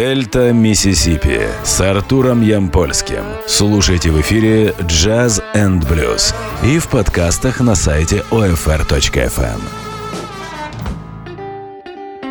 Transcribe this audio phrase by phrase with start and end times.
[0.00, 3.22] Дельта Миссисипи с Артуром Ямпольским.
[3.46, 6.34] Слушайте в эфире Jazz and Blues
[6.64, 9.60] и в подкастах на сайте OFR.FM.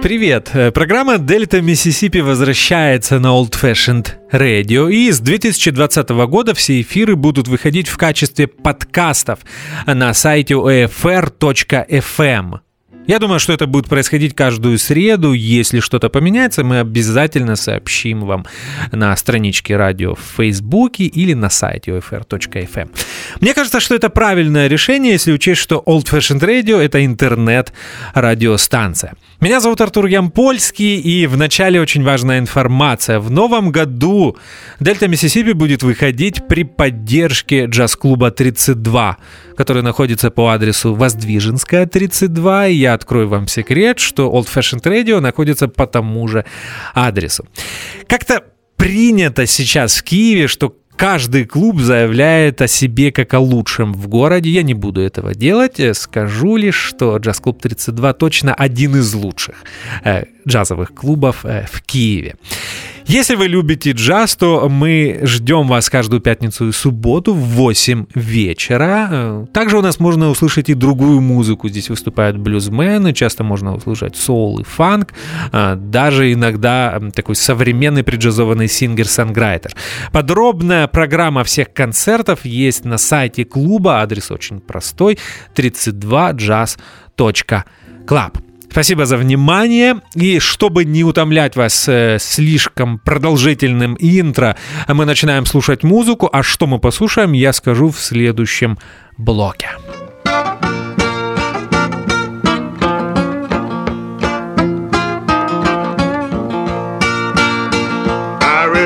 [0.02, 0.50] Привет!
[0.54, 7.16] Э, программа Дельта Миссисипи возвращается на Old Fashioned Radio, и с 2020 года все эфиры
[7.16, 9.42] будут выходить в качестве подкастов
[9.86, 12.62] на сайте OFR.FM.
[13.10, 15.34] Я думаю, что это будет происходить каждую среду.
[15.34, 18.46] Если что-то поменяется, мы обязательно сообщим вам
[18.92, 22.92] на страничке радио в Фейсбуке или на сайте ofr.fm.
[23.42, 29.16] Мне кажется, что это правильное решение, если учесть, что Old Fashioned Radio— это интернет-радиостанция.
[29.42, 33.20] Меня зовут Артур Ямпольский, и в начале очень важная информация.
[33.20, 34.38] В новом году
[34.80, 39.18] Дельта Миссисипи будет выходить при поддержке джаз-клуба 32,
[39.58, 42.68] который находится по адресу Воздвиженская, 32.
[42.68, 46.46] И я открою вам секрет, что Old Fashioned Radio находится по тому же
[46.94, 47.46] адресу.
[48.08, 48.44] Как-то
[48.76, 54.50] принято сейчас в Киеве, что каждый клуб заявляет о себе как о лучшем в городе.
[54.50, 55.80] Я не буду этого делать.
[55.94, 59.64] Скажу лишь, что джаз-клуб 32 точно один из лучших
[60.04, 62.36] э, джазовых клубов э, в Киеве.
[63.10, 69.10] Если вы любите джаз, то мы ждем вас каждую пятницу и субботу в 8 вечера.
[69.12, 71.70] Э, также у нас можно услышать и другую музыку.
[71.70, 75.16] Здесь выступают блюзмены, часто можно услышать соул и фанк,
[75.52, 79.74] э, даже иногда такой современный преджазованный сингер-санграйтер.
[80.12, 85.18] Подробная программа всех концертов есть на сайте клуба, адрес очень простой,
[85.56, 88.49] 32jazz.club.
[88.72, 90.02] Спасибо за внимание.
[90.16, 94.56] И чтобы не утомлять вас э, слишком продолжительным интро,
[94.88, 96.30] мы начинаем слушать музыку.
[96.32, 98.78] А что мы послушаем, я скажу в следующем
[99.18, 99.70] блоке.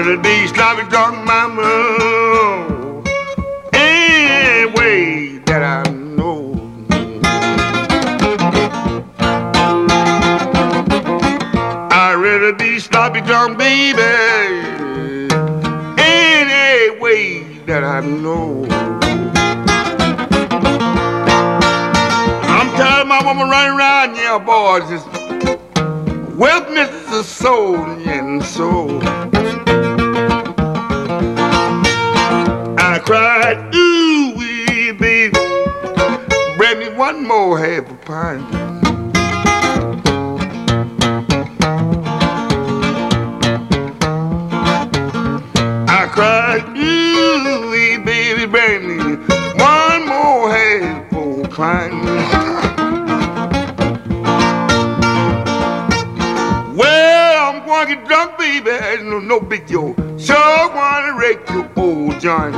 [0.06, 1.33] really
[13.74, 15.34] baby
[15.98, 18.66] any way that I know.
[22.56, 24.90] I'm tired of my woman running around, yeah, boys.
[26.38, 29.00] Wealth misses the soul and soul.
[32.78, 35.40] I cried, ooh, wee, baby,
[36.58, 38.73] bring me one more half a pint.
[46.14, 47.72] Cried, ooh,
[48.06, 49.16] baby, me
[49.58, 52.06] one more handful crying.
[56.78, 59.96] Well, I'm going to get drunk, baby, no, no big deal.
[60.20, 62.56] Sure want to wreck your old joint.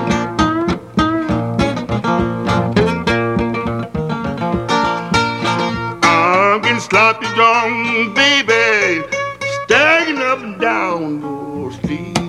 [6.04, 9.08] I'm getting sloppy drunk, baby,
[9.64, 12.25] staggering up and down the street.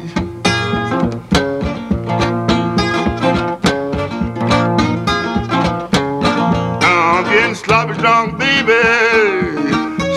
[7.87, 8.73] Sloppy drunk baby,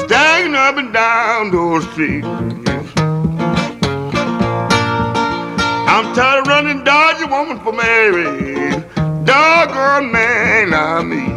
[0.06, 2.26] staggering up and down those streets.
[5.88, 8.72] I'm tired of running Dodge a woman for Mary,
[9.24, 11.29] doggone man I mean.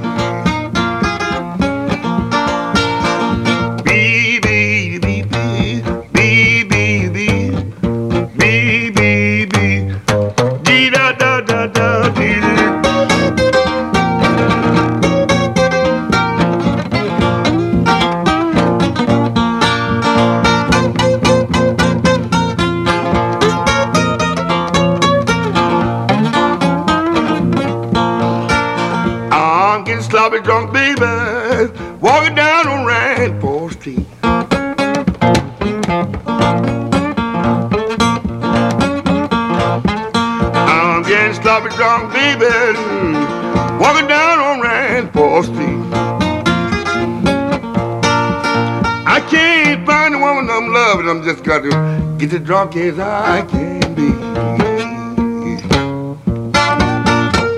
[52.32, 54.12] As drunk as I can be.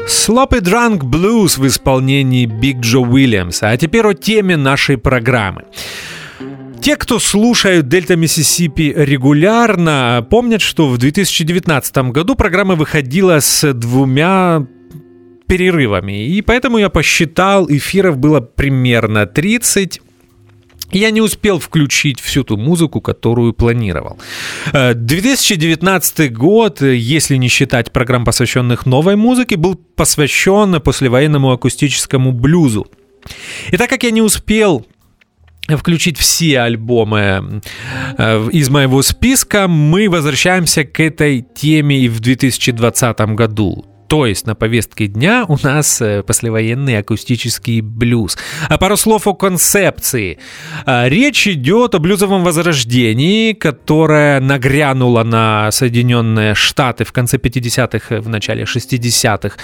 [0.07, 3.71] Sloppy Drunk Blues в исполнении Биг Джо Уильямса.
[3.71, 5.65] А теперь о теме нашей программы.
[6.81, 14.67] Те, кто слушают Дельта Миссисипи регулярно, помнят, что в 2019 году программа выходила с двумя
[15.47, 16.27] перерывами.
[16.27, 20.01] И поэтому я посчитал, эфиров было примерно 30.
[20.95, 24.19] Я не успел включить всю ту музыку, которую планировал.
[24.73, 32.87] 2019 э, год, если не считать программ, посвященных новой музыке, был посвящен послевоенному акустическому блюзу.
[33.71, 34.87] И так как я не успел
[35.69, 37.63] включить все альбомы
[38.19, 43.87] э, из моего списка, мы возвращаемся к этой теме и в 2020 году.
[44.09, 48.37] То есть на повестке дня у нас э, послевоенный акустический блюз.
[48.69, 50.39] А пару слов о концепции.
[50.85, 58.29] А, речь идет о блюзовом возрождении, которое нагрянуло на Соединенные Штаты в конце 50-х, в
[58.29, 59.57] начале 60-х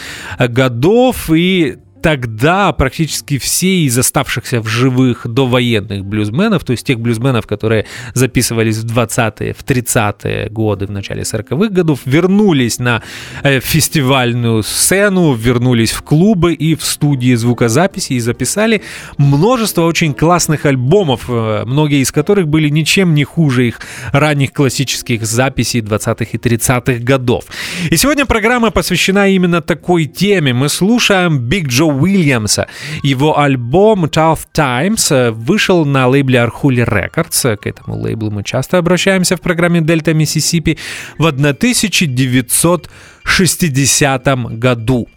[0.49, 7.47] годов и тогда практически все из оставшихся в живых довоенных блюзменов, то есть тех блюзменов,
[7.47, 13.03] которые записывались в 20-е, в 30-е годы, в начале 40-х годов, вернулись на
[13.43, 18.83] э, фестивальную сцену, вернулись в клубы и в студии звукозаписи и записали
[19.19, 23.81] множество очень классных альбомов, э, многие из которых были ничем не хуже их
[24.13, 27.45] ранних классических записей 20-х и 30-х годов.
[27.91, 30.53] И сегодня программа посвящена именно такой теме.
[30.53, 32.67] Мы слушаем Big Joe Уильямса.
[33.03, 37.57] Его альбом Tough Times э, вышел на лейбле Arhuli Records.
[37.57, 40.79] К этому лейблу мы часто обращаемся в программе Дельта Миссисипи
[41.19, 42.91] в 1900
[43.25, 45.09] 60 году.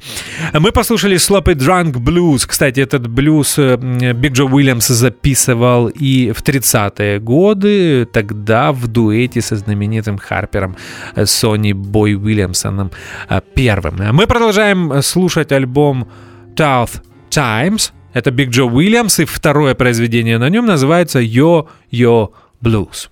[0.54, 2.46] Мы послушали Sloppy Drunk Blues.
[2.48, 9.56] Кстати, этот блюз Биг Джо Уильямс записывал и в 30-е годы, тогда в дуэте со
[9.56, 10.76] знаменитым Харпером
[11.16, 12.92] э, Сони Бой Уильямсоном
[13.30, 14.16] э, первым.
[14.16, 16.08] Мы продолжаем слушать альбом
[16.56, 17.92] Tough Times.
[18.14, 23.10] Это Биг Джо Уильямс, и второе произведение на нем называется Yo Yo Blues.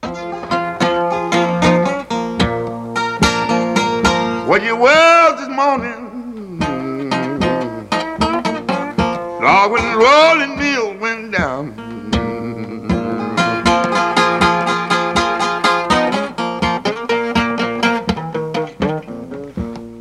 [4.47, 6.59] What you was this morning,
[9.39, 11.73] Lord, when rolling mill went down.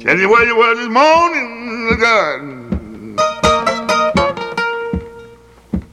[0.00, 2.59] Tell you where you were this morning, God.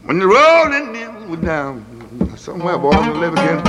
[0.07, 1.83] When the rolling hills were down,
[2.37, 3.61] somewhere, boy, to live again.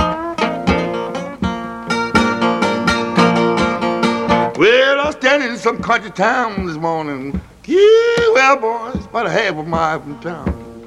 [4.57, 7.41] Well, I was standing in some country town this morning.
[7.65, 10.85] Yeah, well, boys, about a half a mile from town.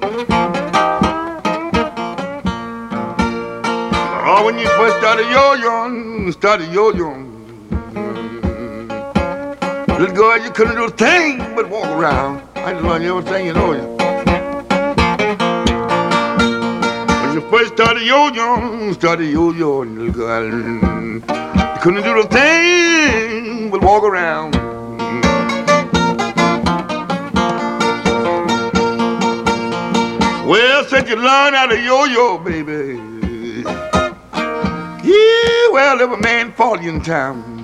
[4.25, 7.29] Oh, when you first started yo-yoing, started yo-yoing.
[9.99, 12.41] Little girl, you couldn't do a thing but walk around.
[12.55, 13.92] I just learned everything you know.
[17.53, 20.43] First started yo-yo, started yo-yo, little girl.
[20.43, 21.21] You
[21.81, 24.55] couldn't do the thing but walk around.
[30.47, 32.99] Well, since you learned how to yo-yo, baby.
[35.03, 37.61] Yeah, well, every man fought you in town.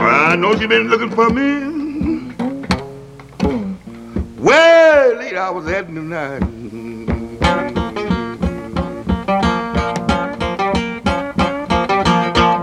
[0.00, 1.69] I know you've been looking for me.
[4.40, 6.42] Well, late hours at night.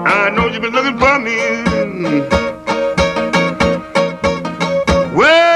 [0.07, 1.37] I know you've been looking for me.
[5.15, 5.47] Well.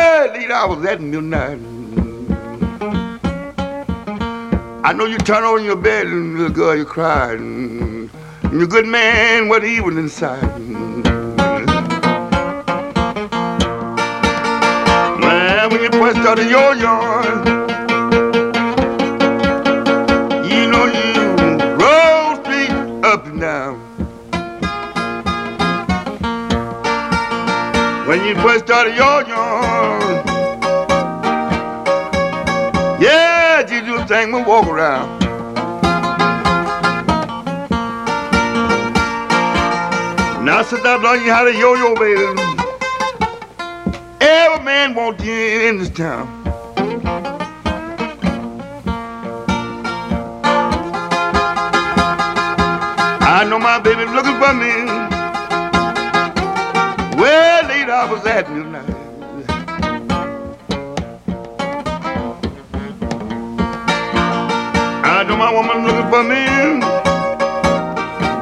[4.83, 7.39] I know you turn in your bed and little girl you cried.
[7.39, 8.11] And
[8.51, 10.60] you're good man, what evil inside.
[16.31, 17.47] First started your yard.
[20.49, 22.71] You know you roll straight
[23.03, 23.79] up and down.
[28.07, 30.25] When you first started your yard.
[33.01, 35.19] Yeah, you do a thing and walk around.
[40.45, 42.50] Now since I've learned you how to yo-yo, baby.
[44.33, 46.25] Every man wants you in this town.
[53.21, 54.71] I know my baby looking for me.
[57.19, 58.89] Well, late hours at midnight.
[65.03, 66.45] I know my woman looking for me.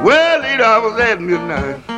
[0.06, 1.89] Well, late hours at midnight.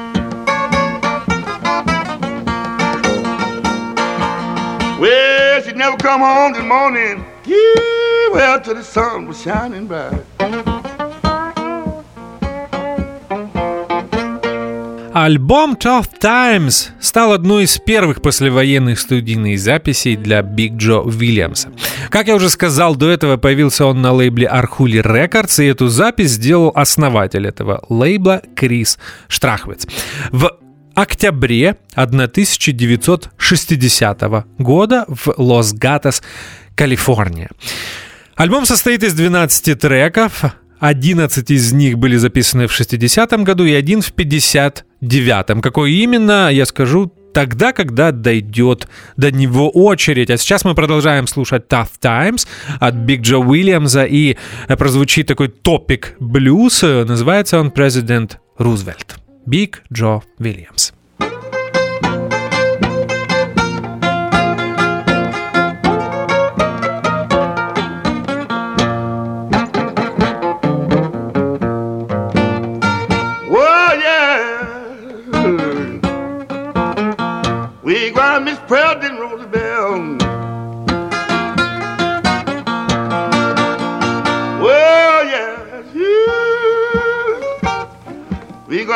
[6.02, 7.24] Come home this morning.
[7.46, 10.24] Yeah, well, till the sun was shining bright.
[15.14, 21.70] Альбом Tough Times стал одной из первых послевоенных студийных записей для Биг Джо Уильямса.
[22.08, 26.30] Как я уже сказал, до этого появился он на лейбле Arhoolie Records, и эту запись
[26.30, 29.86] сделал основатель этого лейбла Крис Штрахвиц.
[30.30, 30.50] В
[30.94, 34.22] октябре 1960
[34.58, 36.22] года в Лос-Гатос,
[36.74, 37.50] Калифорния.
[38.36, 40.44] Альбом состоит из 12 треков,
[40.80, 45.60] 11 из них были записаны в 60-м году и один в 59-м.
[45.60, 50.28] Какой именно, я скажу тогда, когда дойдет до него очередь.
[50.28, 52.48] А сейчас мы продолжаем слушать Tough Times
[52.80, 54.36] от Биг Джо Уильямса, и
[54.76, 59.21] прозвучит такой топик блюз, называется он Президент Рузвельт.
[59.48, 60.92] Big Joe Williams.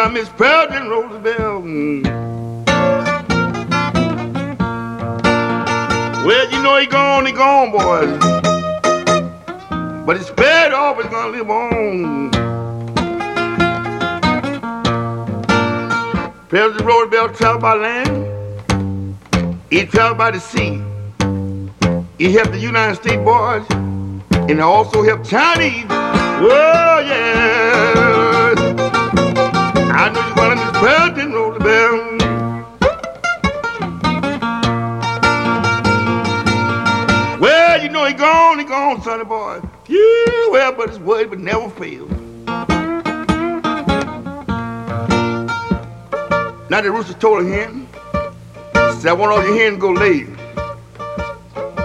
[0.07, 1.63] Gonna miss President Roosevelt.
[1.63, 2.03] Hmm.
[6.25, 8.19] Well, you know he gone, he gone, boys.
[10.07, 12.31] But his spirit always gonna live on.
[16.49, 19.17] President Roosevelt traveled by land.
[19.71, 20.81] He traveled by the sea.
[22.19, 23.67] He helped the United States boys,
[24.31, 25.85] and he also helped Chinese.
[25.85, 28.06] Whoa, yeah.
[30.07, 32.23] I know you're gonna miss President Roosevelt.
[37.41, 39.61] Well, you know he gone, he gone, sonny boy.
[39.89, 42.07] Yeah, well, but his word would never fail.
[46.71, 47.89] Now the rooster told hen,
[49.01, 50.25] said, I want all your hens go lay.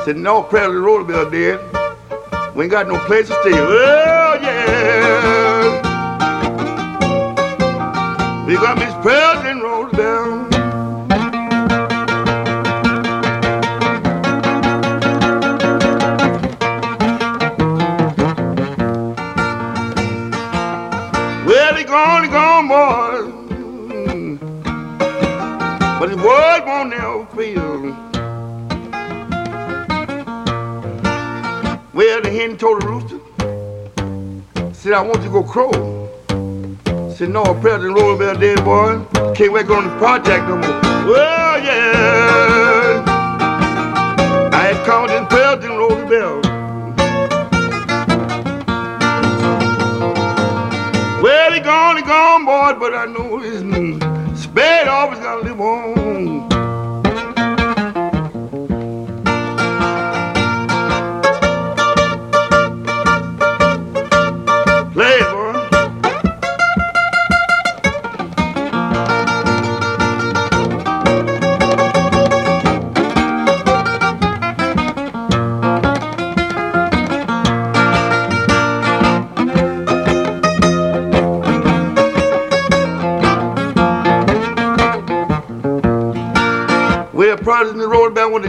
[0.05, 1.59] Said, no, President Roosevelt did.
[2.53, 4.10] We ain't got no place to stay.
[8.51, 10.51] We got Miss President Roosevelt.
[21.45, 23.31] Well, he gone, he gone, boys.
[25.97, 27.81] But his word won't never fail.
[31.93, 33.19] Well, the hen told the rooster,
[34.73, 35.90] said, I want you to go crow.
[37.21, 39.05] Said, no, President Roosevelt dead, boy.
[39.35, 40.81] Can't wait on the project no more.
[41.05, 43.03] Well, yeah.
[44.51, 46.45] I had called in President Roosevelt.
[51.21, 53.61] Well, he gone, he gone, boy, but I know his
[54.41, 56.50] spade always gotta live on.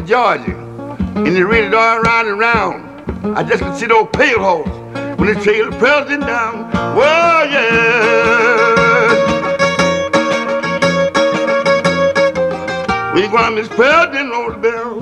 [0.02, 0.56] to Georgia,
[1.14, 3.36] and they really don't and round.
[3.36, 4.68] I just can see those pale holes
[5.18, 6.70] when they trail the president down.
[6.96, 7.92] Well, yeah.
[13.14, 14.98] We want Miss president on the bill.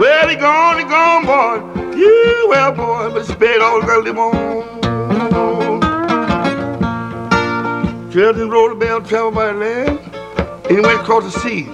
[0.00, 1.60] Well, he gone, he gone, boy.
[1.96, 4.82] Yeah, well, boy, but spade all the girl they want.
[8.12, 10.01] Children roll the bell, travel by land
[10.72, 11.68] and he went across the sea.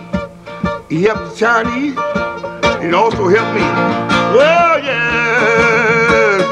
[0.88, 1.96] He helped the Chinese
[2.82, 3.60] and also helped me.
[4.36, 6.42] Well, yeah,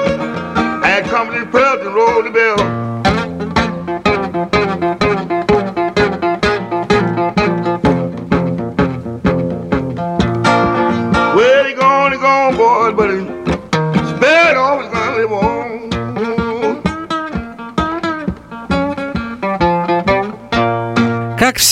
[0.85, 2.59] I had company President Roosevelt.
[2.59, 2.96] Well,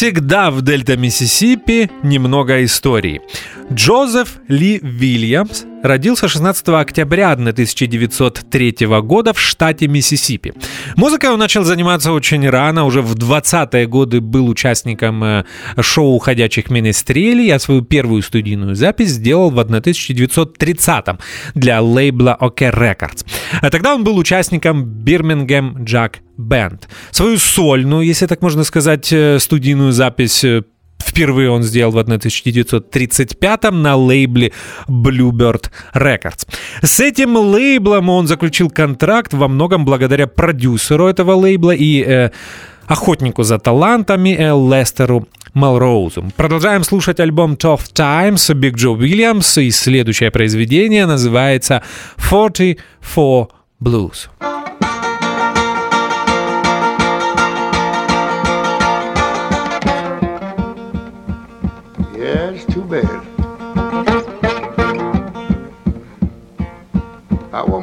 [0.05, 3.23] всегда в Дельта Миссисипи немного истории.
[3.73, 10.53] Джозеф Ли Вильямс родился 16 октября 1903 года в штате Миссисипи.
[10.97, 15.45] Музыкой он начал заниматься очень рано, уже в 20-е годы был участником э,
[15.81, 21.19] шоу «Ходячих менестрелей», а свою первую студийную запись сделал в 1930-м
[21.55, 23.27] для лейбла OK Records.
[23.61, 26.83] А тогда он был участником Birmingham Jack Band.
[27.11, 30.63] Свою сольную, если так можно сказать, э, студийную запись э,
[31.05, 34.53] Впервые он сделал в 1935-м на лейбле
[34.89, 36.47] Bluebird Records.
[36.83, 42.31] С этим лейблом он заключил контракт во многом благодаря продюсеру этого лейбла и э,
[42.87, 46.25] охотнику за талантами э, Лестеру Мелроузу.
[46.37, 51.83] Продолжаем слушать альбом Tough Times Биг Джо Уильямс, и следующее произведение называется
[52.19, 53.49] 44
[53.81, 54.29] Blues.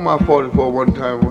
[0.01, 1.21] My 44 one time.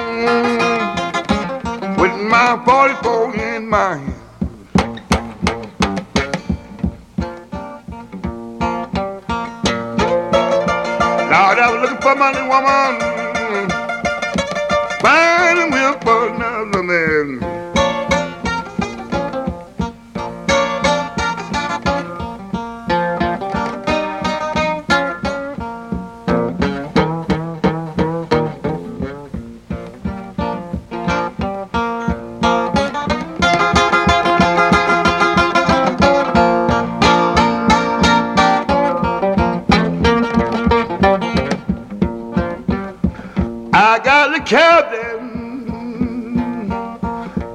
[1.96, 4.16] with my 44 in my hand.
[11.32, 13.00] Lord, I was looking for my woman,
[15.00, 17.45] finding will for another man.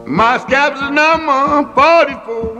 [0.06, 2.59] My scab's number 44.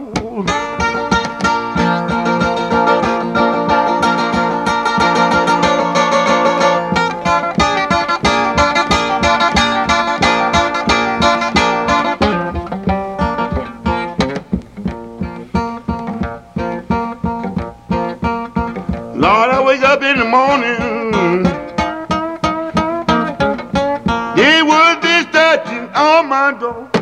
[26.60, 26.99] go.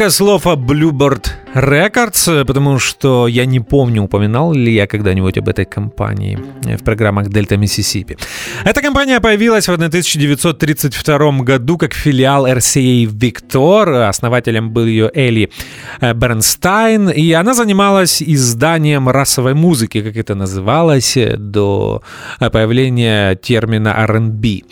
[0.00, 5.48] Несколько слов о Bluebird Records, потому что я не помню, упоминал ли я когда-нибудь об
[5.48, 6.38] этой компании
[6.78, 8.16] в программах Дельта Миссисипи.
[8.64, 14.08] Эта компания появилась в 1932 году как филиал RCA Victor.
[14.08, 15.50] Основателем был ее Элли
[16.00, 22.00] э, Бернстайн, и она занималась изданием расовой музыки, как это называлось, до
[22.38, 24.62] появления термина R&B.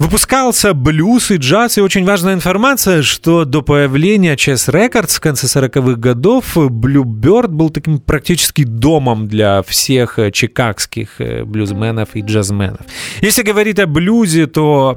[0.00, 5.46] Выпускался блюз и джаз, и очень важная информация, что до появления Chess Records в конце
[5.46, 12.80] 40-х годов Bluebird был таким практически домом для всех чикагских э, блюзменов и джазменов.
[13.20, 14.96] Если говорить о блюзе, то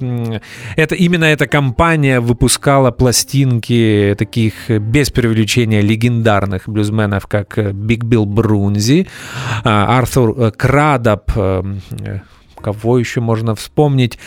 [0.77, 9.09] это именно эта компания выпускала пластинки таких без привлечения легендарных блюзменов, как Биг Билл Брунзи,
[9.65, 11.29] Артур Крадоп,
[12.63, 14.17] кого еще можно вспомнить?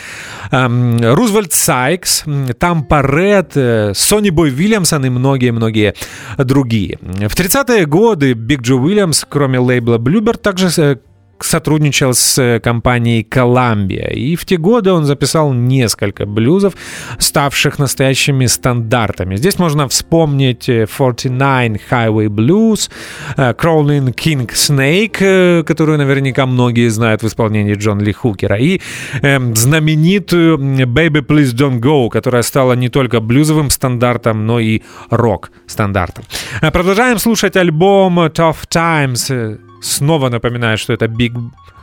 [0.50, 2.24] Эм, Рузвельт Сайкс,
[2.58, 5.94] Тампа Ред, Сони Бой Вильямсон и многие-многие
[6.38, 6.98] другие.
[7.00, 10.96] В 30-е годы Биг Джо Уильямс, кроме лейбла Bluebird, также э,
[11.40, 16.74] сотрудничал с э, компанией Columbia, и в те годы он записал несколько блюзов,
[17.18, 19.36] ставших настоящими стандартами.
[19.36, 22.90] Здесь можно вспомнить 49 э, Highway Blues,
[23.36, 28.80] э, Crawling King Snake, которую наверняка многие знают в исполнении Джон Ли Хукера, и
[29.22, 36.24] э, знаменитую Baby Please Don't Go, которая стала не только блюзовым стандартом, но и рок-стандартом.
[36.60, 41.32] Продолжаем слушать альбом Tough Times Снова напоминаю, что это Биг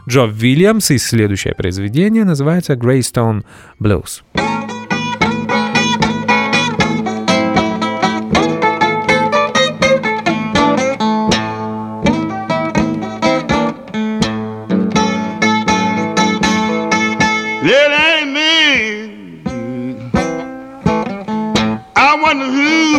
[0.09, 2.75] Джо Вильямс, и следующее произведение называется
[3.79, 4.23] Blues.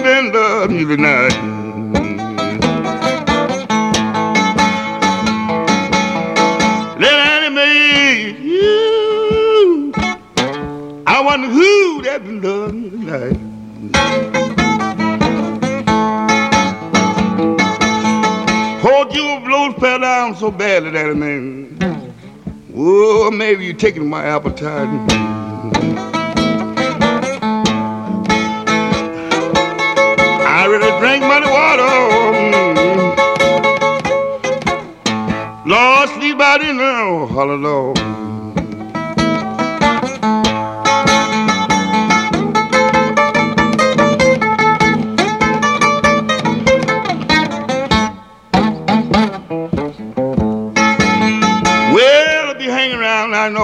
[0.04, 1.43] Been loving you tonight.
[11.50, 13.36] Who that been done tonight.
[18.80, 22.14] Poor Jewel blows fell down so badly that it man.
[22.76, 24.88] Oh, maybe you're taking my appetite.
[30.46, 32.14] I really drank money water.
[35.66, 36.76] Lord, sleep out in
[37.28, 38.33] hallelujah.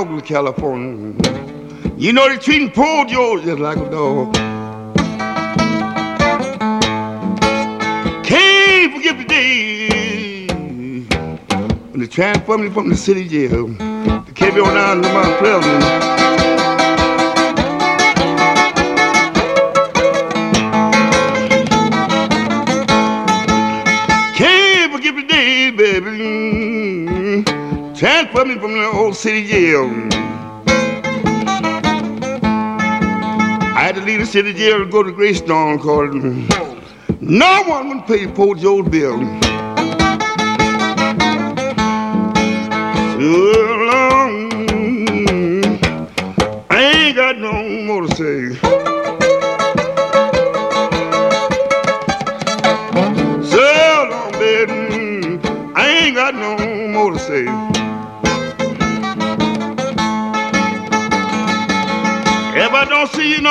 [0.09, 1.15] In California.
[1.97, 4.35] You know they treating poor Joe just like a dog.
[8.25, 10.47] Can't forget the day
[11.91, 13.67] when they transferred me from the city jail.
[14.35, 16.40] Came me on down to Mount Pleasant.
[28.01, 29.85] Transfer me from the old city jail.
[33.77, 36.15] I had to leave the city jail and go to Greystone because
[37.21, 39.19] no one would pay poor Joe's bill.
[43.19, 43.70] So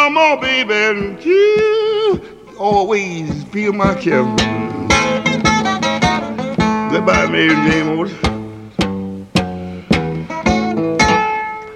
[0.10, 2.22] no more, baby, you
[2.58, 4.24] always feel my care.
[6.92, 8.10] Goodbye, Mary Jane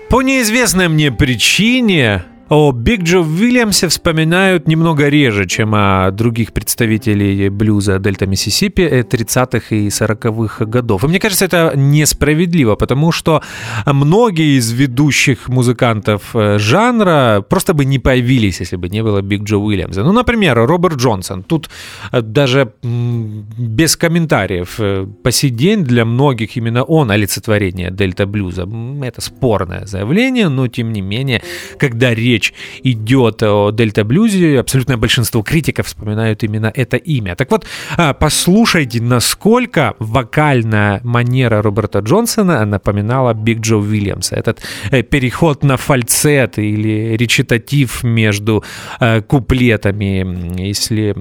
[0.09, 7.49] По неизвестной мне причине о Биг Джо Уильямсе вспоминают немного реже, чем о других представителей
[7.49, 11.03] блюза Дельта Миссисипи 30-х и 40-х годов.
[11.03, 13.41] И мне кажется, это несправедливо, потому что
[13.85, 19.43] многие из ведущих музыкантов э, жанра просто бы не появились, если бы не было Биг
[19.43, 20.03] Джо Уильямса.
[20.03, 21.43] Ну, например, Роберт Джонсон.
[21.43, 21.69] Тут
[22.11, 24.75] э, даже без комментариев.
[24.79, 28.67] Э, по сей день для многих именно он олицетворение Дельта Блюза.
[29.01, 31.41] Это спорное заявление, но тем не менее,
[31.77, 37.35] когда речь речь идет о Дельта Блюзе, абсолютное большинство критиков вспоминают именно это имя.
[37.35, 37.65] Так вот,
[37.97, 44.35] а, послушайте, насколько вокальная манера Роберта Джонсона напоминала Биг Джо Уильямса.
[44.35, 48.63] Этот э, переход на фальцет или речитатив между
[48.99, 50.61] э, куплетами.
[50.61, 51.15] Если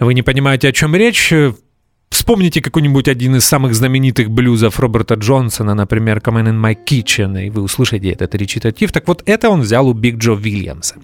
[0.00, 1.32] вы не понимаете, о чем речь,
[2.12, 7.50] Вспомните какой-нибудь один из самых знаменитых блюзов Роберта Джонсона, например, Come in my kitchen, и
[7.50, 8.90] вы услышите этот речитатив.
[8.90, 10.96] Так вот, это он взял у Биг Джо Вильямса.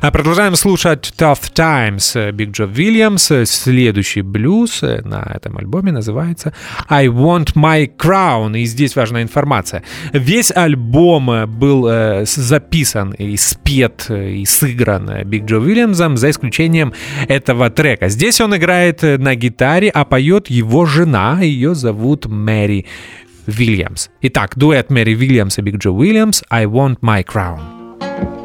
[0.00, 3.30] А продолжаем слушать Tough Times Биг Джо Вильямс.
[3.44, 6.52] Следующий блюз на этом альбоме называется
[6.88, 8.58] I Want My Crown.
[8.58, 9.84] И здесь важная информация.
[10.12, 16.92] Весь альбом был э, записан и спет и сыгран Биг Джо Вильямсом, за исключением
[17.28, 18.08] этого трека.
[18.08, 22.86] Здесь он играет на гитаре, а поет его жена, ее зовут Мэри
[23.46, 24.08] Вильямс.
[24.22, 28.37] Итак, дуэт Мэри Вильямс и Биг Джо Уильямс «I Want My Crown».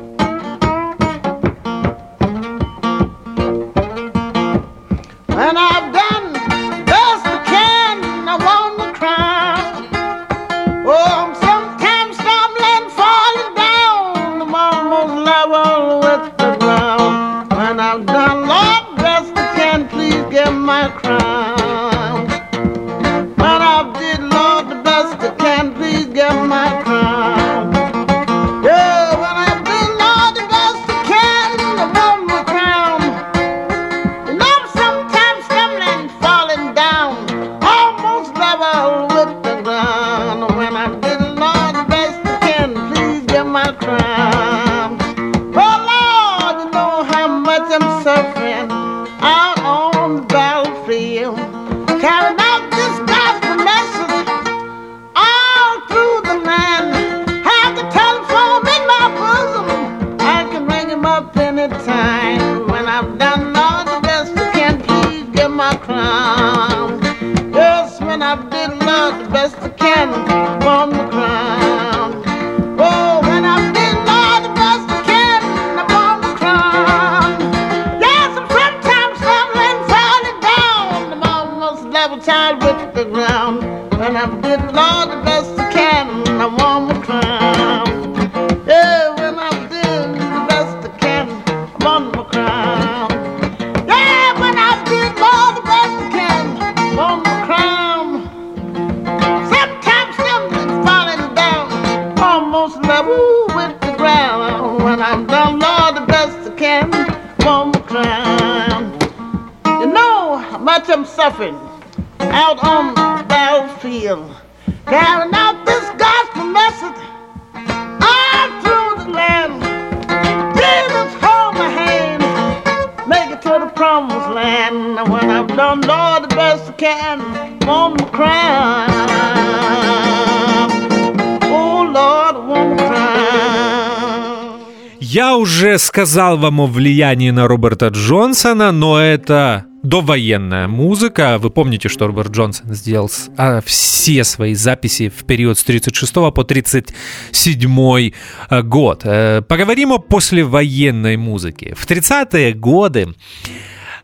[135.13, 141.38] Я уже сказал вам о влиянии на Роберта Джонсона, но это довоенная музыка.
[141.38, 146.43] Вы помните, что Роберт Джонсон сделал а, все свои записи в период с 36 по
[146.43, 148.12] 37
[148.49, 149.02] э, год.
[149.04, 151.76] Э, Поговорим о послевоенной музыке.
[151.78, 153.13] В 30-е годы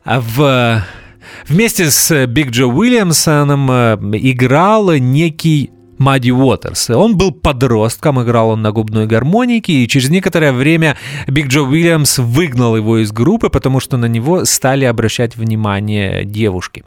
[0.03, 0.85] а, в,
[1.47, 6.89] вместе с Биг Джо Уильямсоном э, играл некий Мадди Уотерс.
[6.89, 12.17] Он был подростком, играл он на губной гармонике, и через некоторое время Биг Джо Уильямс
[12.19, 16.83] выгнал его из группы, потому что на него стали обращать внимание девушки.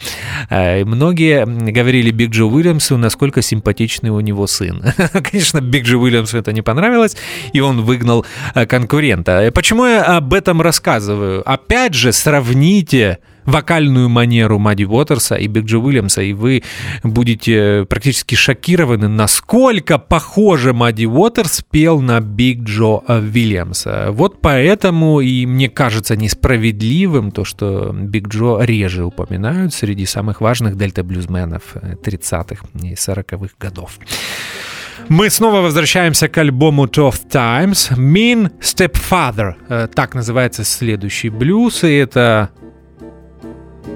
[0.51, 4.83] Э, и Многие говорили Биг Джо Уильямсу, насколько симпатичный у него сын.
[5.13, 7.17] Конечно, Биг Джо Уильямсу это не понравилось,
[7.53, 9.43] и он выгнал э, конкурента.
[9.43, 11.43] Э, Почему я об этом рассказываю?
[11.49, 16.63] Опять же, сравните вокальную манеру Мадди Уотерса и Биг Джо Уильямса, и вы
[17.03, 24.09] будете практически шокированы, насколько похоже Мадди Уотерс пел на Биг Джо Уильямса.
[24.11, 30.77] Вот поэтому и мне кажется несправедливым то, что Биг Джо реже упоминают среди самых важных
[30.77, 33.99] дельта-блюзменов э, 30-х и 40-х годов.
[35.09, 37.91] Мы снова возвращаемся к альбому Tough Times.
[37.93, 39.55] Mean Stepfather.
[39.69, 41.85] Э, Так называется следующий блюз.
[41.85, 42.51] И это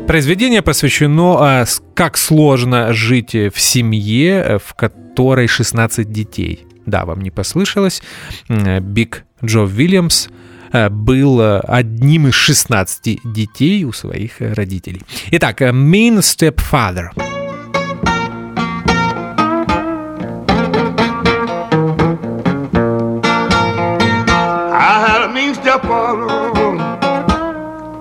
[0.07, 1.65] Произведение посвящено, а,
[1.95, 6.65] как сложно жить э, в семье, э, в которой 16 детей.
[6.87, 8.03] Да, вам не послышалось.
[8.49, 10.29] Э, Биг Джо Уильямс
[10.91, 15.03] был одним из 16 детей у своих родителей.
[15.31, 17.11] Итак, Mean Stepfather.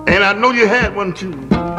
[0.08, 1.75] And I know you had one too.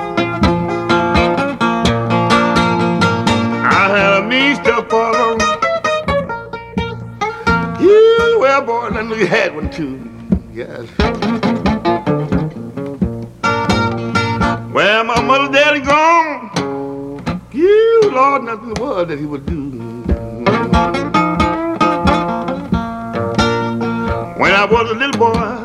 [8.58, 10.02] Well, boy, I know you had one too.
[10.52, 10.90] Yes.
[14.74, 16.50] Well, my mother, daddy gone.
[17.52, 19.70] You, Lord, nothing in the world that he would do.
[24.40, 25.57] When I was a little boy,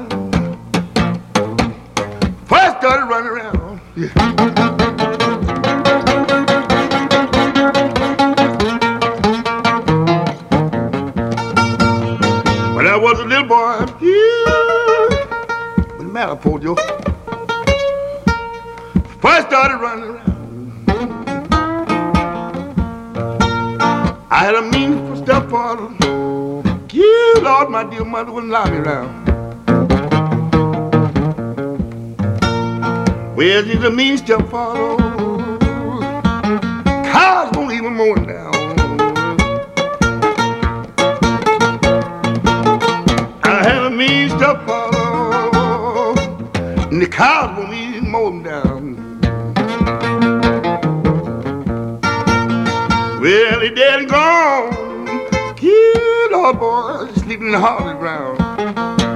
[33.83, 34.97] the means to follow.
[37.11, 38.55] Cars won't even mow it down.
[43.43, 46.15] I have the means to follow,
[46.93, 49.21] and the cars won't even mow them down.
[53.21, 55.57] Well, they dead and gone.
[55.57, 59.12] Kid, old boy, sleeping in the hard ground.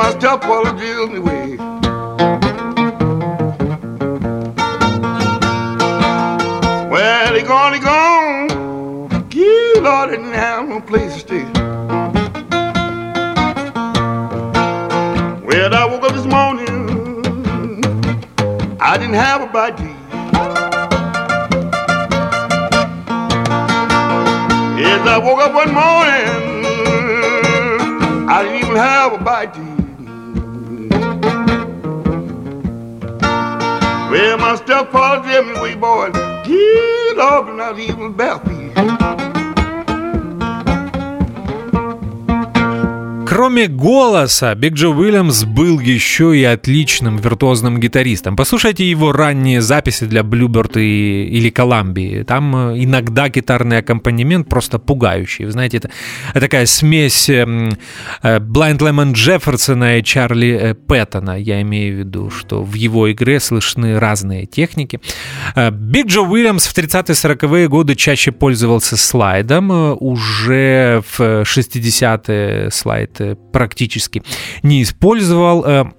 [0.00, 1.56] My stepfather drove me away.
[6.90, 8.48] Well, he gone, he gone.
[9.30, 11.44] You, Lord, didn't have no place to stay.
[15.48, 16.76] Well, I woke up this morning.
[18.80, 20.00] I didn't have a bite to
[25.12, 26.19] I woke up one morning,
[34.80, 36.14] I Paul Jimmy, we boys,
[36.46, 38.49] get up, not even Bethel.
[43.40, 48.36] Кроме голоса, Биг Джо Уильямс был еще и отличным виртуозным гитаристом.
[48.36, 52.22] Послушайте его ранние записи для Bluebird и, или Коламбии.
[52.24, 55.46] Там э, иногда гитарный аккомпанемент просто пугающий.
[55.46, 55.90] Вы знаете, это
[56.34, 57.78] такая смесь эм,
[58.22, 61.38] э, Blind Lemon Джефферсона и Чарли э, Пэттона.
[61.38, 65.00] Я имею в виду, что в его игре слышны разные техники.
[65.56, 69.70] Биг Джо Уильямс в 30-40-е годы чаще пользовался слайдом.
[69.98, 74.22] Уже в 60-е слайд практически
[74.62, 75.94] не использовал.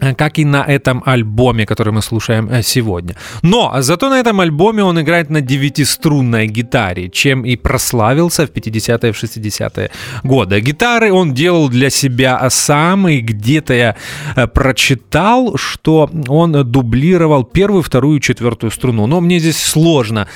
[0.00, 3.14] Э, как и на этом альбоме, который мы слушаем э, сегодня.
[3.42, 9.10] Но зато на этом альбоме он играет на девятиструнной гитаре, чем и прославился в 50-е
[9.10, 9.90] и 60-е
[10.24, 10.60] годы.
[10.60, 13.96] Гитары он делал для себя сам, и где-то я
[14.36, 19.06] э, прочитал, что он дублировал первую, вторую, четвертую струну.
[19.06, 20.28] Но мне здесь сложно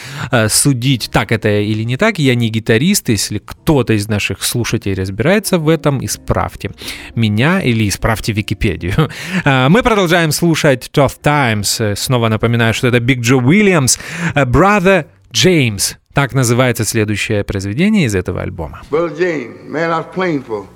[0.49, 2.19] судить, так это или не так.
[2.19, 6.71] Я не гитарист, если кто-то из наших слушателей разбирается в этом, исправьте
[7.15, 9.11] меня или исправьте Википедию.
[9.53, 11.97] А, мы продолжаем слушать Tough Times.
[11.97, 13.99] Снова напоминаю, что это Big Joe Williams,
[14.37, 15.97] Brother James.
[16.15, 18.81] Так называется следующее произведение из этого альбома.
[18.93, 20.69] Brother James, man, I was playing for.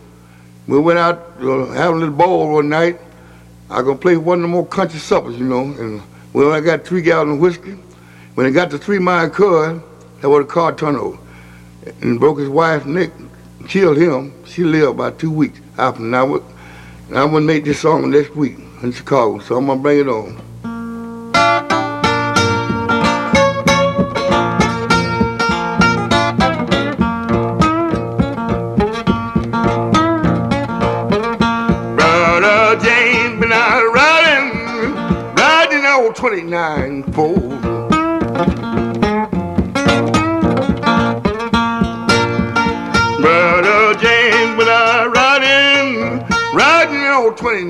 [0.67, 2.99] We went out uh, having a little ball one night.
[3.71, 5.73] I gonna play one of the more country suppers, you know.
[5.79, 7.79] And we only got three gallons of whiskey.
[8.35, 9.85] When it got to three mile cut,
[10.21, 11.17] that was a car turned over
[12.01, 13.13] and broke his wife's neck,
[13.69, 14.33] killed him.
[14.47, 16.03] She lived about two weeks after.
[16.03, 16.43] Now,
[17.09, 20.09] and I'm gonna make this song next week in Chicago, so I'm gonna bring it
[20.09, 20.37] on.
[31.97, 33.41] Brother James
[33.95, 34.95] riding,
[35.35, 38.94] riding old 29 fold.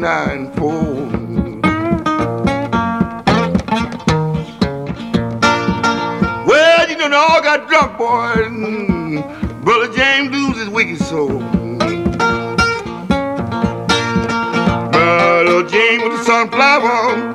[0.05, 1.61] Old 29.
[6.47, 8.35] Well, you know, they all got drunk, boy.
[9.63, 11.39] Brother James lose his wicked soul.
[14.93, 17.34] Brother James with the sunflower,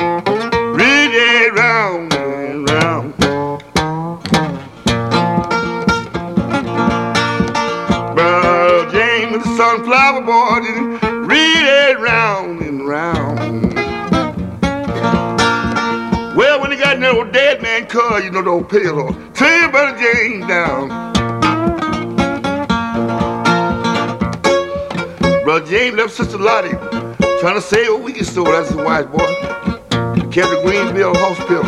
[18.19, 20.89] car, you know, the old pillow, turn Brother James down.
[25.43, 26.69] Brother James left Sister Lottie
[27.39, 28.51] trying to save a weekend store.
[28.51, 29.19] That's his wife, boy.
[30.31, 31.63] Kept the Greenville Hospital.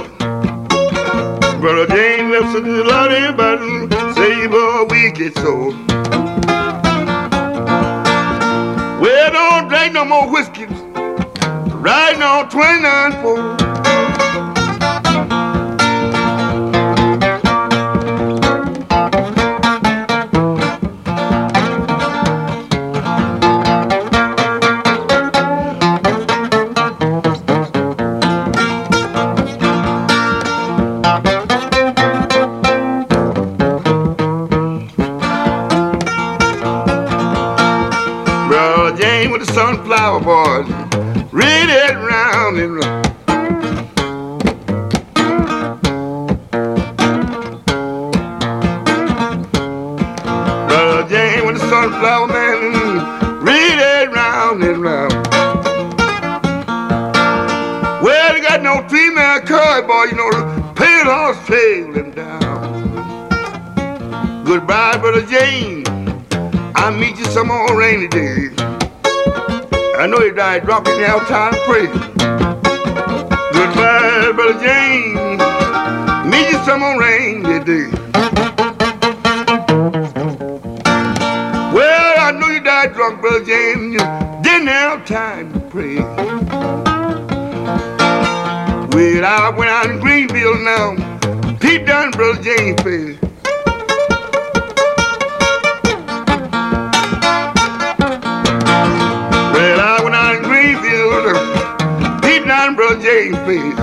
[1.59, 3.59] Brother James left Sister Lottie but
[4.15, 5.71] save a weekend store.
[9.01, 10.65] Well, don't drink no more whiskey.
[11.75, 13.21] Riding on 29
[13.57, 13.60] 4.
[60.75, 62.43] Pale horse trailing down.
[64.45, 65.87] Goodbye, Brother James.
[66.75, 68.53] I'll meet you some more rainy days.
[68.59, 71.87] I know you died drunk in the outside pray.
[73.53, 75.41] Goodbye, Brother James.
[76.25, 77.93] Meet you some more rainy days.
[81.73, 83.93] Well, I know you died drunk, Brother James.
[83.93, 83.99] You
[84.41, 86.90] didn't have time to pray.
[89.01, 90.95] Well, I went out in Greenville now.
[91.57, 93.17] Pete Dunn, Brother James, baby.
[99.49, 101.33] Well, I went out in Greenville.
[102.21, 103.73] Pete Dunn, Brother James, baby.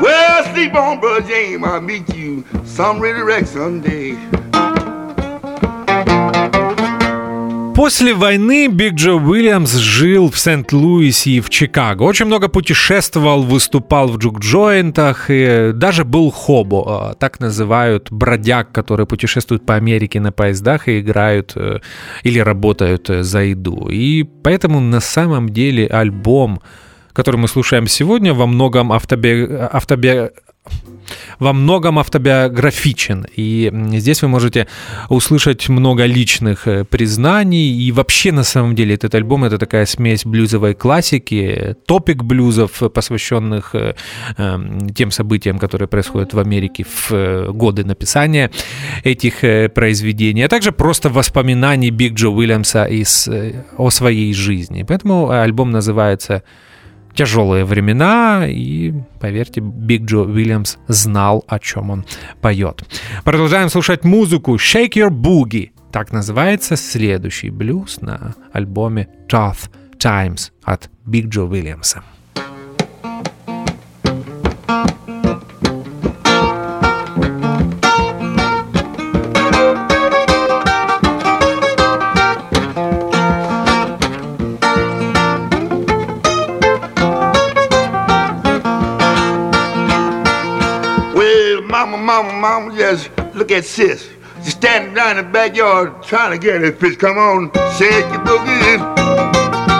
[0.00, 1.64] Well, sleep on, Brother James.
[1.64, 4.16] I'll meet you some redirect someday.
[7.78, 12.02] После войны Биг Джо Уильямс жил в Сент-Луисе и в Чикаго.
[12.02, 16.84] Очень много путешествовал, выступал в джук-джойнтах и даже был хобо.
[16.88, 21.78] а, Так называют бродяг, которые путешествуют по Америке на поездах и играют э,
[22.24, 23.88] или работают э, за еду.
[23.88, 26.60] И поэтому на самом деле альбом,
[27.12, 29.44] который мы слушаем сегодня, во многом автоби...
[29.44, 30.30] автоби
[31.38, 33.26] во многом автобиографичен.
[33.36, 34.66] И здесь вы можете
[35.08, 37.70] услышать много личных э, признаний.
[37.70, 43.74] И вообще, на самом деле, этот альбом— это такая смесь блюзовой классики, topic блюзов, посвященных
[43.74, 43.94] э,
[44.36, 48.50] эм, тем событиям, которые происходят в Америке в э, годы написания
[49.04, 49.40] этих
[49.72, 53.28] произведений, а также просто воспоминаний Биг Джо Уильямса из,
[53.76, 54.84] о своей жизни.
[54.86, 56.42] Поэтому альбом называется
[57.14, 62.04] тяжелые времена, и, поверьте, Биг Джо Уильямс знал, о чем он
[62.40, 62.82] поет.
[63.24, 65.70] Продолжаем слушать музыку Shake Your Boogie.
[65.92, 72.02] Так называется следующий блюз на альбоме Tough Times от Биг Джо Уильямса.
[92.22, 94.08] Mama, mama, just look at sis.
[94.42, 96.96] She's standing down in the backyard trying to get this fish.
[96.96, 98.78] Come on, shake your boogie.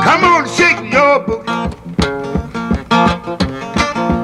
[0.05, 1.47] Come on, shake your boogie.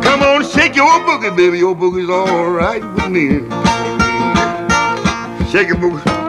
[0.02, 1.58] Come on, shake your boogie, baby.
[1.58, 3.40] Your boogie's all right with me.
[5.50, 6.23] Shake your boogie.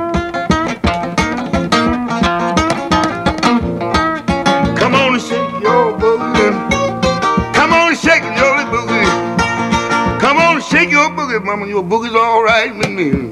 [11.40, 11.68] Boogie, mama.
[11.68, 13.32] Your boogie's all right with me.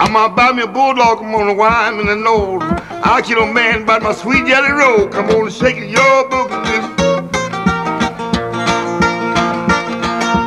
[0.00, 1.18] I'm gonna buy me a bulldog.
[1.22, 2.62] I'm gonna wine in the nose.
[3.04, 5.08] I'll kill a man by my sweet jelly roll.
[5.08, 6.98] Come on and shake your boogie.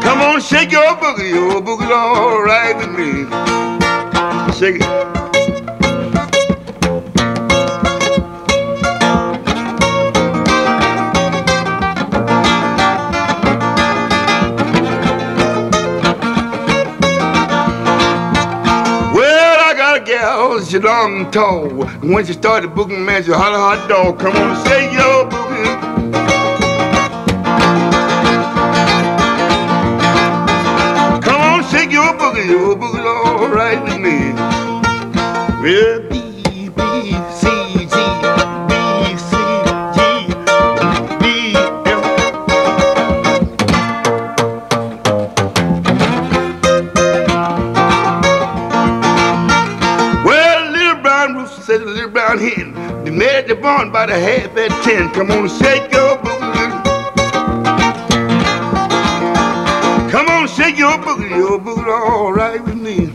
[0.03, 1.29] Come on, shake your boogie.
[1.29, 3.25] Your boogie's all right with me.
[4.57, 5.20] Shake it.
[20.71, 24.17] Once your long told, once you start the booking, man, you holler hot dog.
[24.17, 25.65] Come on, say yo booking.
[31.21, 34.31] Come on, shake your boogie, your boogie all right with me.
[35.69, 36.10] Yeah.
[54.07, 55.09] Barn by half at ten.
[55.11, 56.81] Come on, shake your boogie.
[60.11, 63.10] Come on, shake your boogie, your boogie all right with me.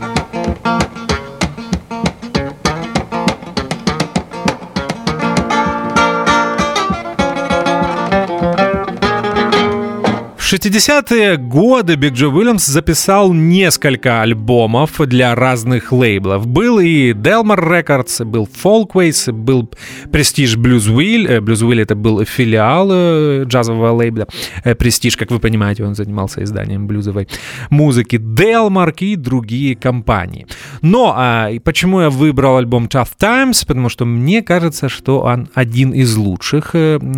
[10.57, 16.47] 60-е годы Биг Джо Уильямс записал несколько альбомов для разных лейблов.
[16.47, 19.69] Был и Delmar Records, был Folkways, был
[20.05, 21.27] Prestige Bluesville.
[21.27, 24.27] Э, Bluesville это был филиал э, джазового лейбла.
[24.63, 27.27] Э, Prestige, как вы понимаете, он занимался изданием блюзовой
[27.69, 28.15] музыки.
[28.15, 30.47] Delmark и другие компании.
[30.81, 33.63] Но а, почему я выбрал альбом Tough Times?
[33.63, 36.71] Потому что мне кажется, что он один из лучших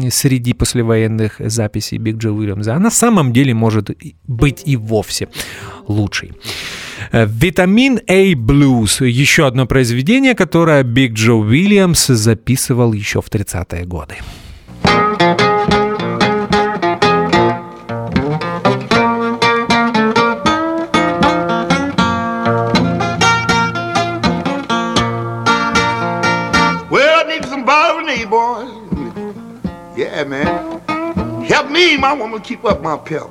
[0.10, 2.76] среди послевоенных записей Биг Джо Уильямса.
[2.76, 3.92] А на самом деле может
[4.28, 5.28] быть и вовсе
[5.88, 6.32] лучший.
[7.12, 9.06] Э, Vitamin A Blues.
[9.06, 14.16] Еще одно произведение, которое Биг Джо Уильямс записывал еще в 30-е годы.
[31.70, 33.30] Help me, my woman, keep up my pep.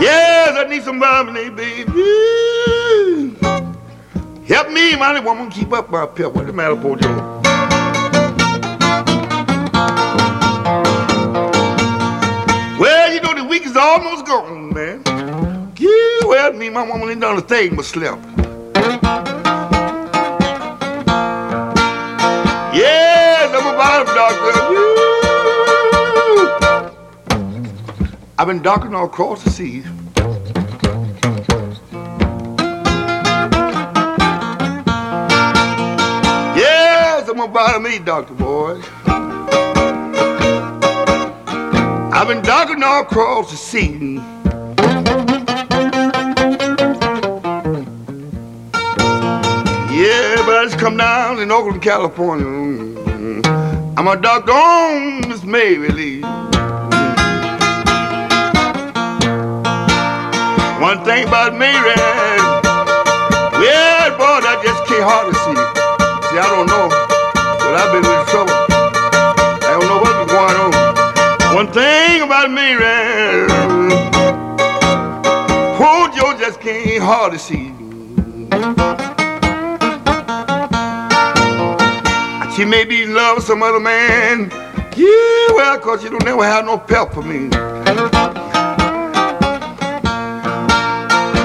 [0.00, 1.90] Yes, I need some bottle baby.
[4.46, 6.34] Help me, my woman, keep up my pep.
[6.34, 7.40] What's the matter, Joe?
[12.78, 15.02] Well, you know the week is almost gone, man.
[15.76, 18.43] Yeah, well, me my woman ain't done a thing but slept.
[22.74, 24.52] Yeah, double bottom, doctor.
[24.68, 24.96] Woo!
[28.36, 29.84] I've been docking all across the seas.
[36.58, 38.82] Yeah, someone bother me, doctor boy.
[42.12, 44.20] I've been docking all across the sea.
[50.64, 52.46] Just come down in Oakland, California.
[52.46, 53.98] Mm-hmm.
[53.98, 56.22] I'm a on Miss Mary Lee.
[56.22, 56.40] Mm-hmm.
[60.80, 61.94] One thing about Mary,
[63.60, 65.54] well, boy, I just can't hardly see.
[66.30, 66.88] See, I don't know,
[67.60, 68.56] but I've been with trouble.
[69.60, 70.72] I don't know what's going on.
[71.54, 73.48] One thing about Mary,
[75.78, 77.74] oh, Joe just can't hardly see.
[82.54, 84.48] She may be in love some other man.
[84.96, 87.48] Yeah, well, cause she don't never have no pep for me.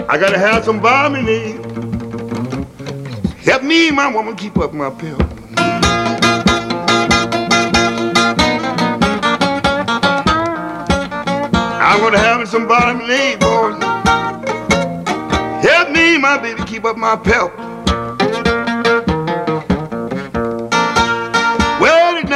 [0.08, 0.80] I gotta have some
[1.16, 1.54] in me.
[3.44, 5.20] Help me, my woman, keep up my pep.
[11.82, 13.72] I'm gonna have some me, boy.
[15.68, 17.69] Help me, my baby, keep up my pep.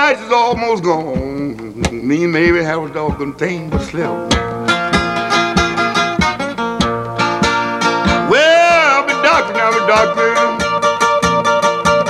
[0.04, 1.56] Night is almost gone.
[1.92, 4.34] Me and Mary have a doggone thing but slept.
[8.32, 10.30] Well, I'm a doctor, I'm a doctor.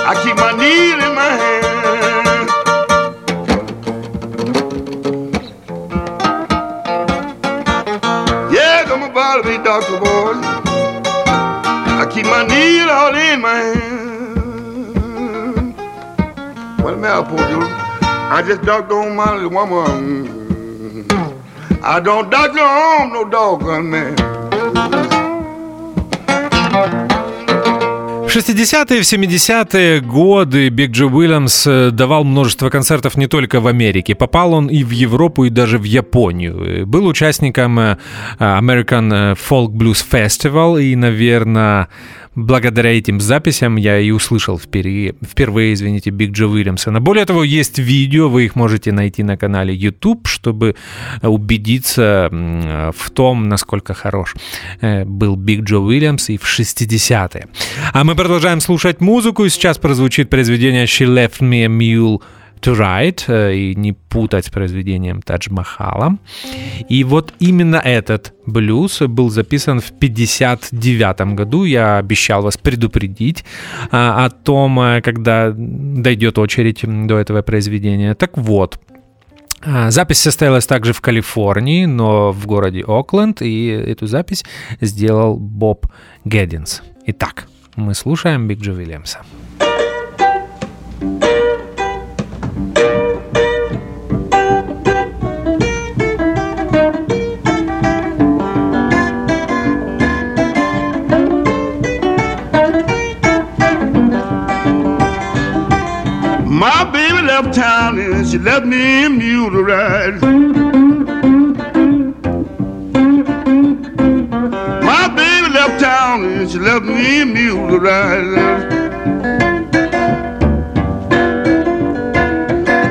[0.10, 2.50] I keep my needle in my hand.
[8.56, 10.34] Yeah, I'm about be doctor, boy.
[12.02, 14.13] I keep my needle all in my hand.
[17.04, 17.64] Poor dude?
[18.32, 20.26] I just on my woman.
[21.84, 24.16] I don't on no doggone man.
[28.24, 33.60] В 60-е и в 70-е годы Биг Джо Уильямс э, давал множество концертов не только
[33.60, 34.16] в Америке.
[34.16, 36.88] Попал он и в Европу, и даже в Японию.
[36.88, 37.98] Был участником э,
[38.40, 41.90] American Folk Blues Festival и, наверное,
[42.36, 47.00] благодаря этим записям я и услышал впервые, впервые извините, Биг Джо Уильямсона.
[47.00, 50.76] Более того, есть видео, вы их можете найти на канале YouTube, чтобы
[51.22, 54.36] убедиться в том, насколько хорош
[54.82, 57.48] э, был Биг Джо Уильямс и в 60-е.
[57.94, 62.22] А мы продолжаем слушать музыку, и сейчас прозвучит произведение «She Left Me a Mule
[62.64, 66.18] to Ride» э, и не путать с произведением Тадж Махала.
[66.90, 71.66] И вот именно этот блюз был записан в 59 году.
[71.66, 73.44] Я обещал вас предупредить
[73.92, 78.16] а, о том, э, когда дойдет очередь до этого произведения.
[78.16, 78.80] Так вот,
[79.66, 84.44] а, Запись состоялась также в Калифорнии, но в городе Окленд, и эту запись
[84.82, 85.88] сделал Боб
[86.26, 86.82] Геддинс.
[87.08, 89.20] Итак, мы слушаем Биг Джо Уильямса.
[107.34, 110.22] Left town and she left me mule ride.
[114.84, 118.28] My baby left town and she left me mule ride.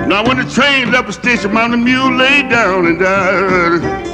[0.08, 4.11] Now when the train left the station, my mule laid down and died.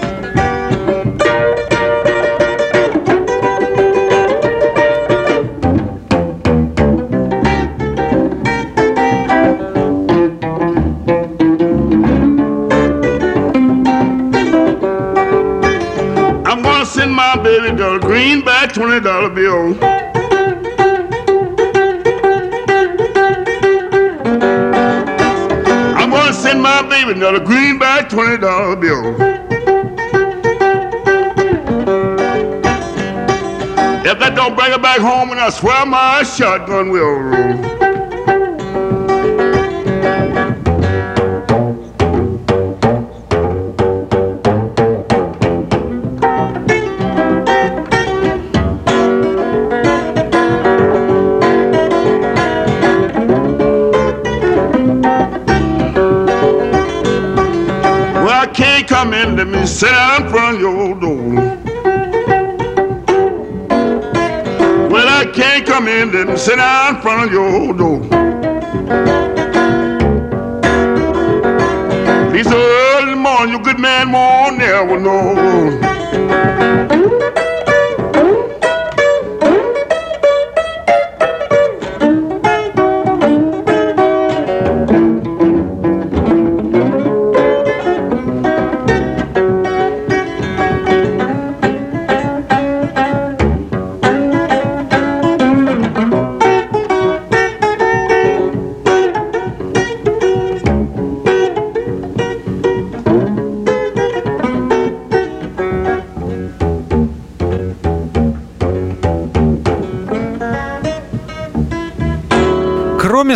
[17.08, 19.78] Send my baby a greenback twenty dollar bill.
[25.96, 29.14] I'm gonna send my baby another greenback twenty dollar bill.
[34.04, 37.30] If that don't bring her back home, and I swear my shotgun will.
[37.30, 37.67] Well,
[59.68, 61.34] sit down in front of your door.
[64.88, 68.00] Well, I can't come in, me sit down in front of your door.
[72.34, 75.88] It's early in the morning, you good man won't never know.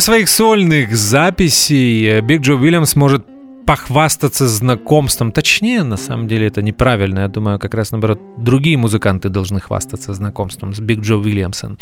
[0.02, 3.24] Своих сольных записей, э, Биг Джо Уильямс может
[3.66, 5.32] похвастаться знакомством.
[5.32, 7.20] Точнее, на самом деле это неправильно.
[7.20, 11.78] Я думаю, как раз наоборот, другие музыканты должны хвастаться знакомством с Биг Джо Уильямсом.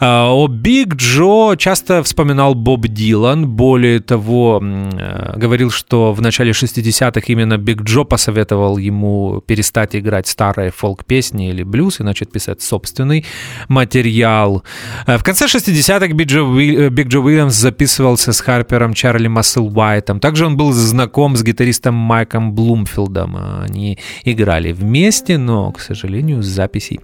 [0.00, 3.46] А, О Биг Джо часто вспоминал Боб Дилан.
[3.46, 10.26] Более того, э, говорил, что в начале 60-х именно Биг Джо посоветовал ему перестать играть
[10.26, 13.24] старые фолк-песни или блюз и начать писать собственный
[13.68, 14.62] материал.
[15.06, 19.28] Э, В конце 60-х Биг Джо, Уи- э, Биг Джо Уильямс записывался с Харпером Чарли
[19.28, 20.18] Масселвайтом.
[20.20, 23.36] Также он был знаком с гитаристом Майком Блумфилдом.
[23.64, 27.00] Они играли вместе, но, к сожалению, записей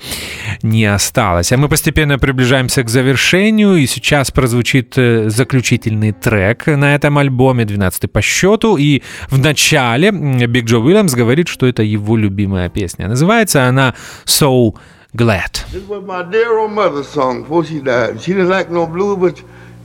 [0.62, 1.52] не осталось.
[1.52, 7.64] А мы постепенно приближаемся к завершению, и сейчас прозвучит э, заключительный трек на этом альбоме,
[7.64, 13.08] 12 по счету, и в начале Биг Джо Уильямс говорит, что это его любимая песня.
[13.08, 13.94] Называется она
[14.24, 14.74] «So
[15.14, 15.64] Glad».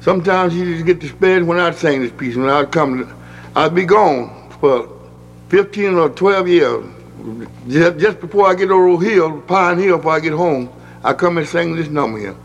[0.03, 2.35] Sometimes she just get spell when I'd sing this piece.
[2.35, 3.07] When I'd come,
[3.55, 4.89] I'd be gone for
[5.49, 6.85] 15 or 12 years.
[7.67, 10.69] Just, just before I get over Hill, Pine Hill, before I get home,
[11.03, 12.35] I come and sing this number here.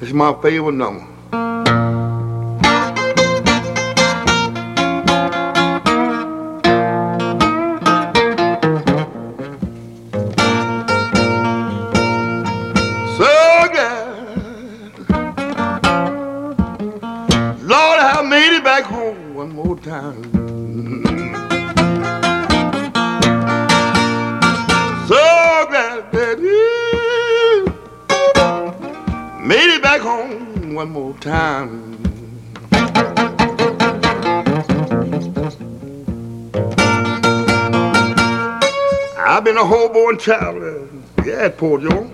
[0.00, 1.04] It's my favorite number.
[13.18, 13.46] So
[29.96, 31.96] back home one more time.
[39.18, 40.88] I've been a hobo and traveler.
[41.24, 41.88] Yeah, poor Joe.
[41.90, 42.12] Lord,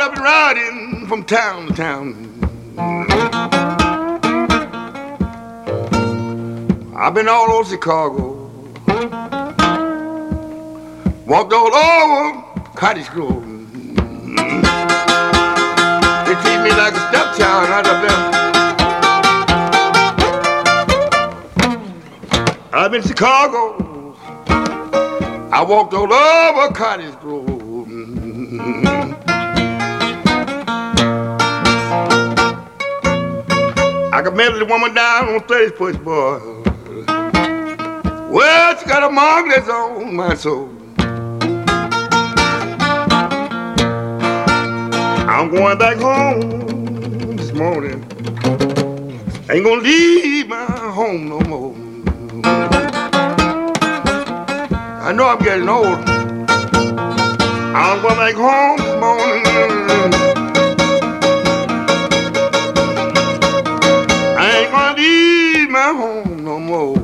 [0.00, 2.26] I've been riding from town to town.
[6.96, 8.50] I've been all over Chicago.
[11.26, 12.42] Walked all over
[12.74, 13.39] Cottage Grove.
[17.42, 18.40] Right up there.
[22.72, 24.16] I'm in Chicago.
[25.52, 27.48] I walked all over Cottage Grove.
[34.12, 36.38] I could measure the woman down on 31st, boy.
[38.30, 39.14] Well, she got a
[39.48, 40.70] that's on my soul.
[45.28, 46.59] I'm going back home
[47.60, 48.02] morning.
[49.50, 51.74] Ain't gonna leave my home no more.
[55.06, 55.98] I know I'm getting old.
[57.76, 59.44] I'm gonna back home this morning.
[64.38, 66.96] I ain't gonna leave my home no more.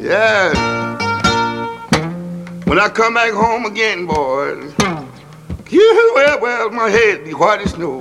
[0.00, 0.54] Yeah.
[2.64, 4.72] When I come back home again, boys,
[5.70, 8.00] you well, well, my head be white as snow.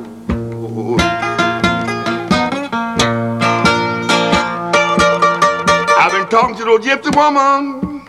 [5.98, 8.02] I've been talking to the gypsy woman.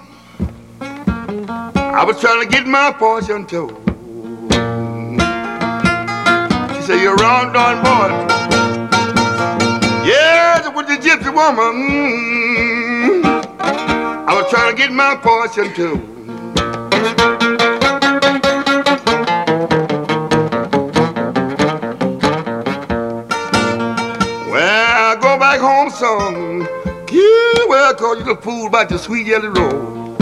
[0.80, 3.68] I was trying to get my fortune too.
[6.74, 8.08] She said, You're wrong, darn boy.
[10.04, 13.24] Yes, it was the gypsy woman.
[14.28, 16.15] I was trying to get my fortune too.
[28.06, 30.16] call you the fool about your sweet yellow rose.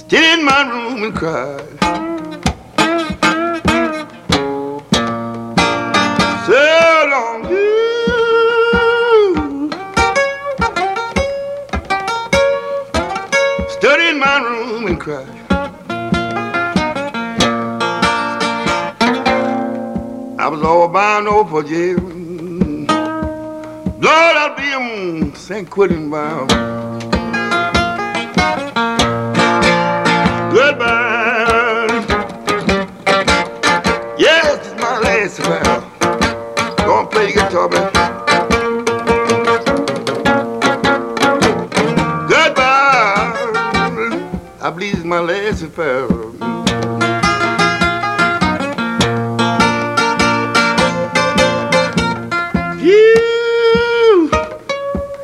[0.00, 1.55] Still in my room and cry.
[25.76, 26.05] couldn't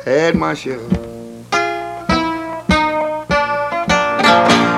[0.05, 0.79] had my share.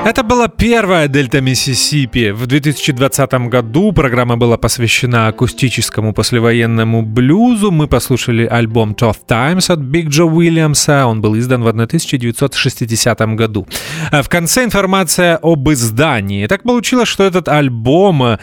[0.05, 2.29] Это была первая Дельта Миссисипи.
[2.29, 7.71] В 2020 году программа была посвящена акустическому послевоенному блюзу.
[7.71, 11.07] Мы послушали альбом Tough Times от Биг Джо Уильямса.
[11.07, 13.67] Он был издан в 1960 году.
[14.11, 16.45] А В конце информация об издании.
[16.45, 18.37] Так получилось, что этот альбом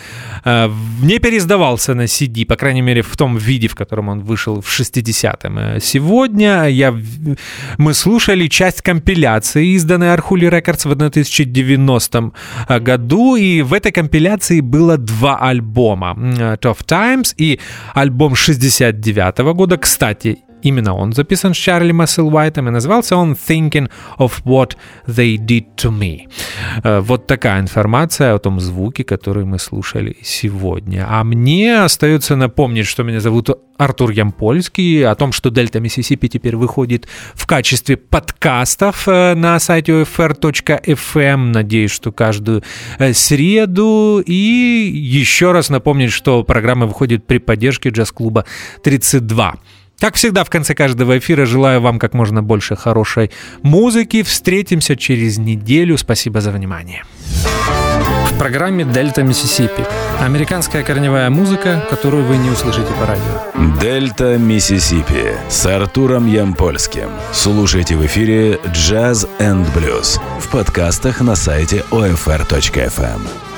[0.44, 4.60] э, не переиздавался на CD, по крайней мере, в том виде, в котором он вышел
[4.60, 5.80] в 60-м.
[5.80, 6.92] Сегодня я,
[7.78, 11.51] мы слушали часть компиляции, изданной Архули Рекордс в 1990
[12.80, 16.14] году, и в этой компиляции было два альбома.
[16.16, 17.58] М, Tough Times и
[17.94, 19.76] альбом 69 года.
[19.76, 25.66] Кстати, Именно он записан с Чарли Масселвайтом, и назывался он «Thinking of what they did
[25.76, 26.28] to me».
[26.84, 31.06] Э, Вот такая информация о том звуке, который мы слушали сегодня.
[31.08, 36.56] А мне остается напомнить, что меня зовут Артур Ямпольский, о том, что «Дельта Миссисипи» теперь
[36.56, 41.36] выходит в качестве подкастов э, на сайте OFR.FM.
[41.52, 42.62] Надеюсь, что каждую
[42.98, 44.22] э, среду.
[44.24, 48.44] И еще раз напомнить, что программа выходит при поддержке джаз-клуба
[48.84, 49.54] 32.
[50.02, 53.30] Как всегда, в конце каждого эфира желаю вам как можно больше хорошей
[53.62, 54.24] музыки.
[54.24, 55.96] Встретимся через неделю.
[55.96, 57.04] Спасибо за внимание.
[58.32, 59.84] В программе «Дельта Миссисипи»
[60.20, 63.78] американская корневая музыка, которую вы не услышите по радио.
[63.80, 67.08] Дельта Миссисипи с Артуром Ямпольским.
[67.32, 73.51] Слушайте в эфире Jazz and Blues в подкастах на сайте OFR.FM.